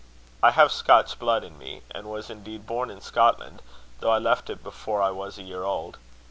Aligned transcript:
I 0.41 0.49
have 0.49 0.71
Scotch 0.71 1.19
blood 1.19 1.43
in 1.43 1.59
me, 1.59 1.83
and 1.91 2.09
was 2.09 2.31
indeed 2.31 2.65
born 2.65 2.89
in 2.89 3.01
Scotland, 3.01 3.61
though 3.99 4.09
I 4.09 4.17
left 4.17 4.49
it 4.49 4.63
before 4.63 4.99
I 4.99 5.11
was 5.11 5.37
a 5.37 5.43
year 5.43 5.61
old. 5.63 5.99